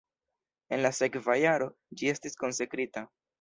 [0.77, 1.67] En la sekva jaro
[2.01, 3.07] ĝi estis konsekrita.